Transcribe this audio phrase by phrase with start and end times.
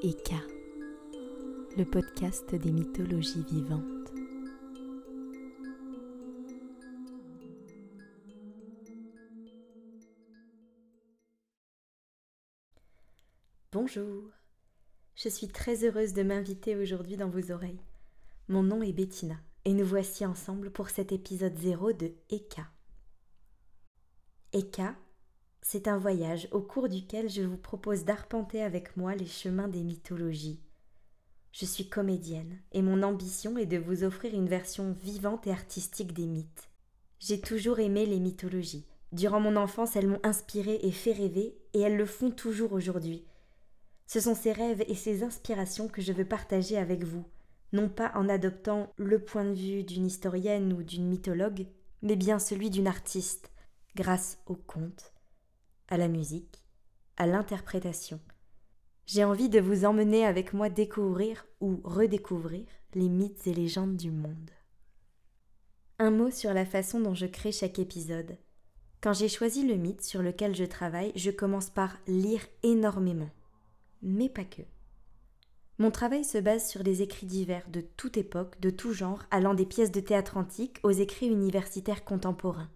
[0.00, 0.36] Eka,
[1.76, 4.12] le podcast des mythologies vivantes.
[13.72, 14.22] Bonjour,
[15.16, 17.82] je suis très heureuse de m'inviter aujourd'hui dans vos oreilles.
[18.46, 22.68] Mon nom est Bettina et nous voici ensemble pour cet épisode 0 de Eka.
[24.52, 24.94] Eka,
[25.62, 29.82] c'est un voyage au cours duquel je vous propose d'arpenter avec moi les chemins des
[29.82, 30.60] mythologies.
[31.52, 36.12] Je suis comédienne et mon ambition est de vous offrir une version vivante et artistique
[36.12, 36.70] des mythes.
[37.18, 38.86] J'ai toujours aimé les mythologies.
[39.12, 43.24] Durant mon enfance, elles m'ont inspirée et fait rêver, et elles le font toujours aujourd'hui.
[44.06, 47.24] Ce sont ces rêves et ces inspirations que je veux partager avec vous,
[47.72, 51.66] non pas en adoptant le point de vue d'une historienne ou d'une mythologue,
[52.02, 53.50] mais bien celui d'une artiste,
[53.96, 55.12] grâce aux contes,
[55.88, 56.62] à la musique,
[57.16, 58.20] à l'interprétation.
[59.06, 64.10] J'ai envie de vous emmener avec moi découvrir ou redécouvrir les mythes et légendes du
[64.10, 64.50] monde.
[65.98, 68.36] Un mot sur la façon dont je crée chaque épisode.
[69.00, 73.30] Quand j'ai choisi le mythe sur lequel je travaille, je commence par lire énormément.
[74.02, 74.62] Mais pas que.
[75.78, 79.54] Mon travail se base sur des écrits divers de toute époque, de tout genre, allant
[79.54, 82.70] des pièces de théâtre antique aux écrits universitaires contemporains.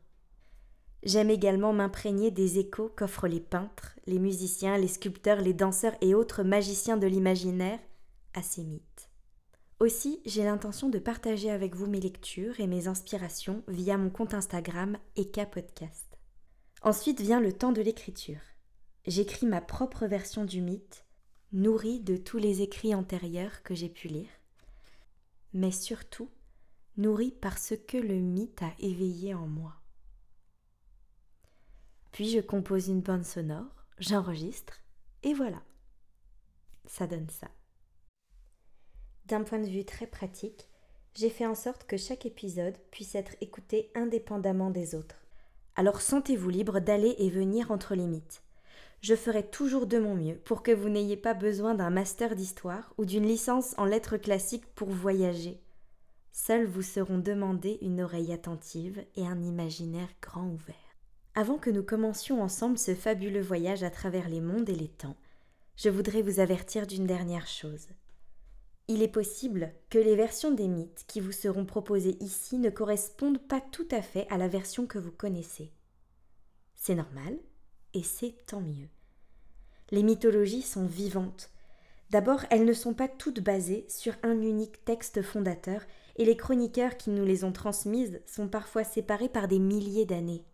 [1.03, 6.14] J'aime également m'imprégner des échos qu'offrent les peintres, les musiciens, les sculpteurs, les danseurs et
[6.14, 7.81] autres magiciens de l'imaginaire
[8.34, 9.11] à ces mythes.
[9.81, 14.33] Aussi, j'ai l'intention de partager avec vous mes lectures et mes inspirations via mon compte
[14.33, 16.06] Instagram Eka Podcast.
[16.83, 18.41] Ensuite vient le temps de l'écriture.
[19.05, 21.05] J'écris ma propre version du mythe,
[21.50, 24.31] nourrie de tous les écrits antérieurs que j'ai pu lire,
[25.53, 26.31] mais surtout
[26.97, 29.81] nourrie par ce que le mythe a éveillé en moi.
[32.13, 34.81] Puis je compose une bande sonore, j'enregistre,
[35.23, 35.63] et voilà.
[36.87, 37.49] Ça donne ça.
[39.27, 40.69] D'un point de vue très pratique,
[41.15, 45.17] j'ai fait en sorte que chaque épisode puisse être écouté indépendamment des autres.
[45.75, 48.43] Alors sentez-vous libre d'aller et venir entre les mythes.
[49.01, 52.93] Je ferai toujours de mon mieux pour que vous n'ayez pas besoin d'un master d'histoire
[52.99, 55.61] ou d'une licence en lettres classiques pour voyager.
[56.31, 60.81] Seuls vous seront demandés une oreille attentive et un imaginaire grand ouvert.
[61.34, 65.16] Avant que nous commencions ensemble ce fabuleux voyage à travers les mondes et les temps,
[65.76, 67.87] je voudrais vous avertir d'une dernière chose.
[68.87, 73.41] Il est possible que les versions des mythes qui vous seront proposées ici ne correspondent
[73.41, 75.72] pas tout à fait à la version que vous connaissez.
[76.75, 77.38] C'est normal,
[77.94, 78.88] et c'est tant mieux.
[79.91, 81.50] Les mythologies sont vivantes.
[82.10, 85.81] D'abord, elles ne sont pas toutes basées sur un unique texte fondateur,
[86.16, 90.44] et les chroniqueurs qui nous les ont transmises sont parfois séparés par des milliers d'années.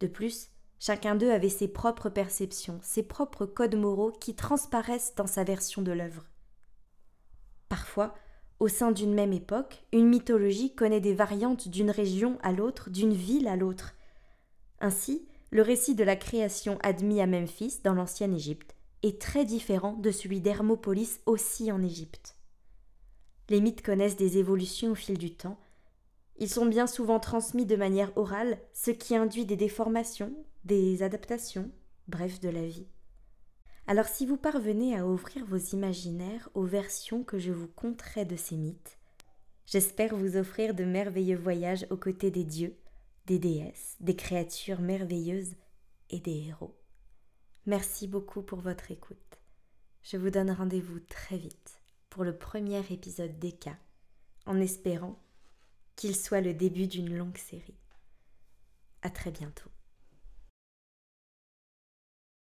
[0.00, 5.26] De plus, chacun d'eux avait ses propres perceptions, ses propres codes moraux qui transparaissent dans
[5.26, 6.24] sa version de l'œuvre.
[7.68, 8.14] Parfois,
[8.60, 13.14] au sein d'une même époque, une mythologie connaît des variantes d'une région à l'autre, d'une
[13.14, 13.94] ville à l'autre.
[14.80, 19.94] Ainsi, le récit de la création admis à Memphis, dans l'ancienne Égypte, est très différent
[19.94, 22.36] de celui d'Hermopolis aussi en Égypte.
[23.50, 25.58] Les mythes connaissent des évolutions au fil du temps,
[26.36, 30.34] ils sont bien souvent transmis de manière orale, ce qui induit des déformations,
[30.64, 31.70] des adaptations,
[32.08, 32.88] bref de la vie.
[33.86, 38.36] Alors si vous parvenez à ouvrir vos imaginaires aux versions que je vous conterai de
[38.36, 38.98] ces mythes,
[39.66, 42.76] j'espère vous offrir de merveilleux voyages aux côtés des dieux,
[43.26, 45.54] des déesses, des créatures merveilleuses
[46.10, 46.74] et des héros.
[47.66, 49.18] Merci beaucoup pour votre écoute.
[50.02, 51.80] Je vous donne rendez-vous très vite
[52.10, 53.76] pour le premier épisode d'Eka,
[54.46, 55.23] en espérant
[55.96, 57.78] qu'il soit le début d'une longue série.
[59.02, 59.73] À très bientôt.